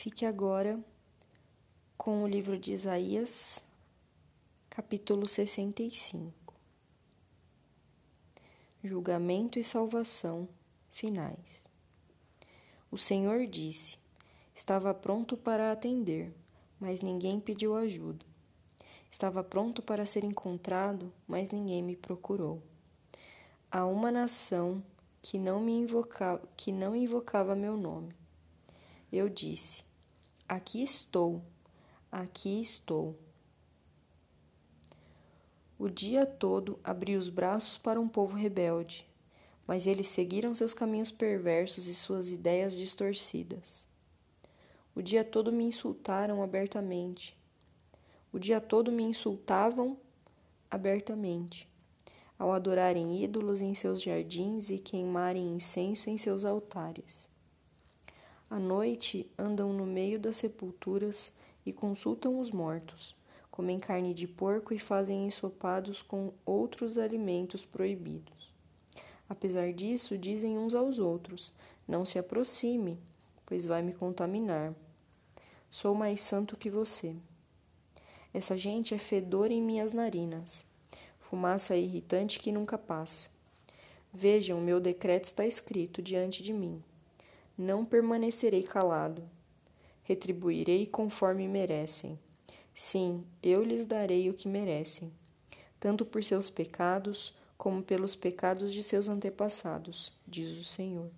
[0.00, 0.78] Fique agora
[1.96, 3.64] com o livro de Isaías,
[4.70, 6.54] capítulo 65.
[8.80, 10.48] Julgamento e salvação
[10.88, 11.64] finais.
[12.92, 13.98] O Senhor disse:
[14.54, 16.32] Estava pronto para atender,
[16.78, 18.24] mas ninguém pediu ajuda.
[19.10, 22.62] Estava pronto para ser encontrado, mas ninguém me procurou.
[23.68, 24.80] Há uma nação
[25.20, 28.14] que não me invocava, que não invocava meu nome.
[29.10, 29.87] Eu disse:
[30.48, 31.42] Aqui estou,
[32.10, 33.14] aqui estou.
[35.78, 39.06] O dia todo abri os braços para um povo rebelde,
[39.66, 43.86] mas eles seguiram seus caminhos perversos e suas ideias distorcidas.
[44.94, 47.36] O dia todo me insultaram abertamente.
[48.32, 49.98] O dia todo me insultavam
[50.70, 51.68] abertamente,
[52.38, 57.28] ao adorarem ídolos em seus jardins e queimarem incenso em seus altares.
[58.50, 61.30] À noite andam no meio das sepulturas
[61.66, 63.14] e consultam os mortos,
[63.50, 68.50] comem carne de porco e fazem ensopados com outros alimentos proibidos.
[69.28, 71.52] Apesar disso, dizem uns aos outros:
[71.86, 72.98] Não se aproxime,
[73.44, 74.74] pois vai me contaminar.
[75.70, 77.14] Sou mais santo que você.
[78.32, 80.64] Essa gente é fedor em minhas narinas,
[81.18, 83.28] fumaça irritante que nunca passa.
[84.10, 86.82] Vejam, meu decreto está escrito diante de mim.
[87.58, 89.28] Não permanecerei calado.
[90.04, 92.16] Retribuirei conforme merecem.
[92.72, 95.12] Sim, eu lhes darei o que merecem,
[95.80, 101.10] tanto por seus pecados como pelos pecados de seus antepassados, diz o Senhor.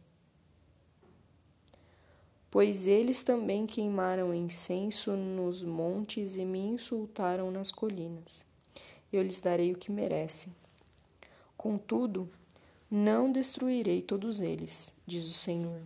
[2.50, 8.46] Pois eles também queimaram incenso nos montes e me insultaram nas colinas.
[9.12, 10.56] Eu lhes darei o que merecem.
[11.54, 12.26] Contudo,
[12.90, 15.82] não destruirei todos eles, diz o Senhor.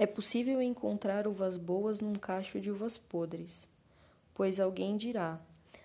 [0.00, 3.68] É possível encontrar uvas boas num cacho de uvas podres,
[4.32, 5.38] pois alguém dirá: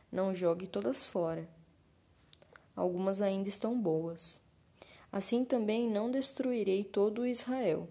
[0.10, 1.46] não jogue todas fora.
[2.74, 4.40] Algumas ainda estão boas.
[5.12, 7.90] Assim também não destruirei todo o Israel,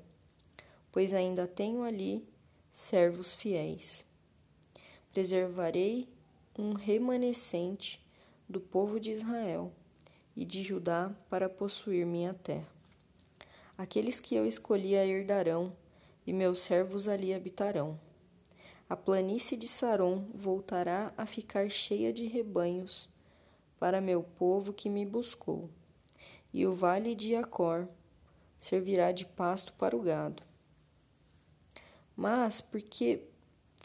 [0.90, 2.26] pois ainda tenho ali
[2.72, 4.02] servos fiéis.
[5.12, 6.08] Preservarei
[6.58, 8.02] um remanescente
[8.48, 9.70] do povo de Israel
[10.34, 12.72] e de Judá para possuir minha terra.
[13.76, 15.70] Aqueles que eu escolhi a herdarão
[16.26, 17.98] e meus servos ali habitarão.
[18.88, 23.08] A planície de Saron voltará a ficar cheia de rebanhos
[23.78, 25.70] para meu povo que me buscou,
[26.52, 27.88] e o vale de Acor
[28.56, 30.42] servirá de pasto para o gado.
[32.16, 33.24] Mas porque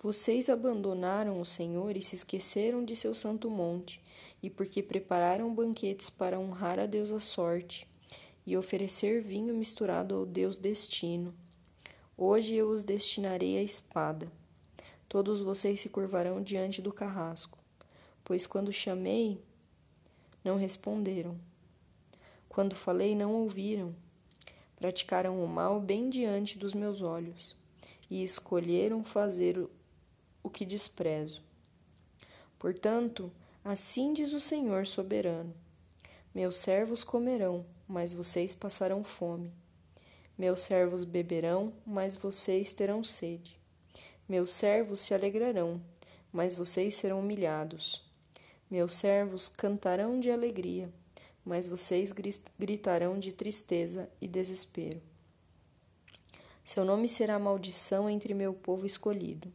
[0.02, 4.02] vocês abandonaram o Senhor e se esqueceram de seu santo monte,
[4.42, 7.88] e porque prepararam banquetes para honrar a Deus a sorte
[8.46, 11.34] e oferecer vinho misturado ao Deus destino,
[12.22, 14.30] Hoje eu os destinarei à espada.
[15.08, 17.58] Todos vocês se curvarão diante do carrasco,
[18.26, 19.42] pois quando chamei,
[20.44, 21.40] não responderam.
[22.50, 23.96] Quando falei, não ouviram.
[24.76, 27.56] Praticaram o mal bem diante dos meus olhos
[28.10, 29.58] e escolheram fazer
[30.44, 31.42] o que desprezo.
[32.60, 33.32] Portanto,
[33.64, 35.56] assim diz o Senhor soberano:
[36.36, 39.54] Meus servos comerão, mas vocês passarão fome.
[40.40, 43.60] Meus servos beberão, mas vocês terão sede.
[44.26, 45.82] Meus servos se alegrarão,
[46.32, 48.02] mas vocês serão humilhados.
[48.72, 50.90] Meus servos cantarão de alegria,
[51.44, 52.14] mas vocês
[52.58, 55.02] gritarão de tristeza e desespero.
[56.64, 59.52] Seu nome será maldição entre meu povo escolhido,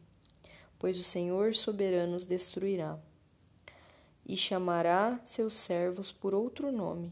[0.77, 2.99] pois o Senhor soberano os destruirá.
[4.23, 7.11] E chamará seus servos por outro nome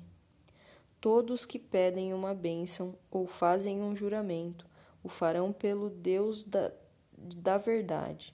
[1.03, 4.65] Todos que pedem uma bênção ou fazem um juramento
[5.03, 6.71] o farão pelo Deus da,
[7.17, 8.33] da verdade.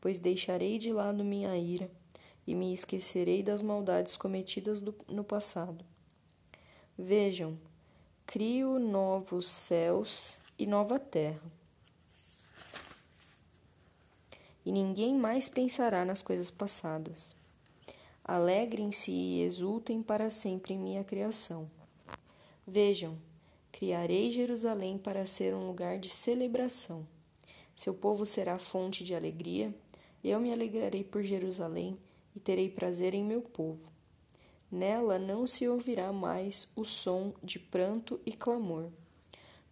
[0.00, 1.88] Pois deixarei de lado minha ira
[2.44, 5.84] e me esquecerei das maldades cometidas do, no passado.
[6.98, 7.56] Vejam,
[8.26, 11.52] crio novos céus e nova terra.
[14.66, 17.38] E ninguém mais pensará nas coisas passadas.
[18.32, 21.68] Alegrem-se e exultem para sempre em minha criação.
[22.64, 23.18] Vejam,
[23.72, 27.04] criarei Jerusalém para ser um lugar de celebração.
[27.74, 29.74] Seu povo será fonte de alegria,
[30.22, 31.98] eu me alegrarei por Jerusalém
[32.32, 33.90] e terei prazer em meu povo.
[34.70, 38.92] Nela não se ouvirá mais o som de pranto e clamor.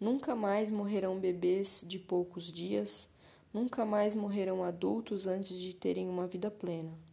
[0.00, 3.08] Nunca mais morrerão bebês de poucos dias,
[3.54, 7.06] nunca mais morrerão adultos antes de terem uma vida plena.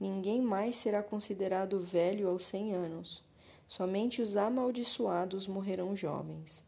[0.00, 3.22] Ninguém mais será considerado velho aos cem anos.
[3.66, 6.64] Somente os amaldiçoados morrerão jovens.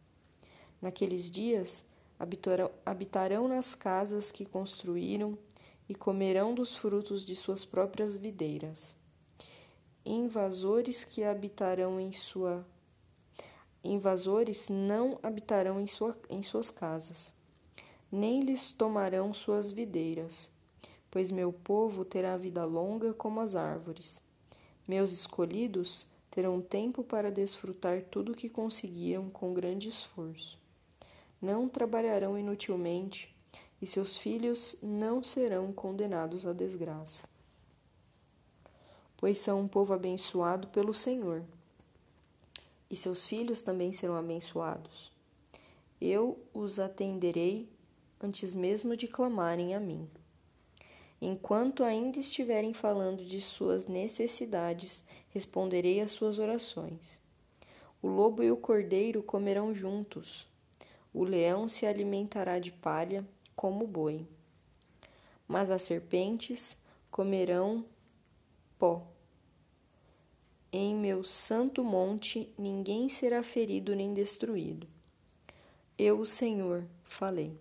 [0.82, 1.84] Naqueles dias,
[2.84, 5.38] habitarão, nas casas que construíram
[5.88, 8.94] e comerão dos frutos de suas próprias videiras.
[10.04, 12.66] Invasores que habitarão em sua
[13.82, 17.32] invasores não habitarão em, sua, em suas casas,
[18.12, 20.50] nem lhes tomarão suas videiras,
[21.10, 24.20] pois meu povo terá vida longa como as árvores.
[24.86, 30.58] Meus escolhidos terão tempo para desfrutar tudo o que conseguiram com grande esforço.
[31.42, 33.34] Não trabalharão inutilmente,
[33.82, 37.24] e seus filhos não serão condenados à desgraça.
[39.16, 41.42] Pois são um povo abençoado pelo Senhor,
[42.90, 45.10] e seus filhos também serão abençoados.
[46.00, 47.68] Eu os atenderei
[48.20, 50.08] antes mesmo de clamarem a mim.
[51.20, 57.20] Enquanto ainda estiverem falando de suas necessidades, responderei às suas orações.
[58.02, 60.46] O lobo e o cordeiro comerão juntos.
[61.12, 64.26] O leão se alimentará de palha como o boi.
[65.46, 66.78] Mas as serpentes
[67.10, 67.84] comerão
[68.78, 69.06] pó.
[70.72, 74.88] Em meu santo monte ninguém será ferido nem destruído.
[75.98, 77.58] Eu, o Senhor, falei.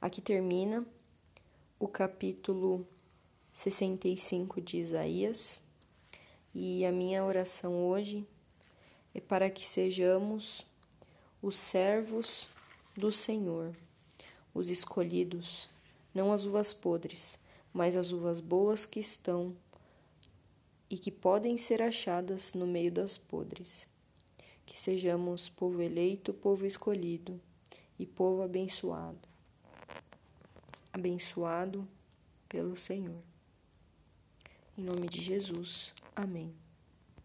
[0.00, 0.86] Aqui termina
[1.84, 2.88] o capítulo
[3.52, 5.60] 65 de Isaías
[6.54, 8.26] e a minha oração hoje
[9.14, 10.64] é para que sejamos
[11.42, 12.48] os servos
[12.96, 13.76] do Senhor,
[14.54, 15.68] os escolhidos,
[16.14, 17.38] não as uvas podres,
[17.70, 19.54] mas as uvas boas que estão
[20.88, 23.86] e que podem ser achadas no meio das podres.
[24.64, 27.38] Que sejamos povo eleito, povo escolhido
[27.98, 29.33] e povo abençoado.
[30.94, 31.88] Abençoado
[32.48, 33.20] pelo Senhor.
[34.78, 35.92] Em nome de Jesus.
[36.14, 36.54] Amém.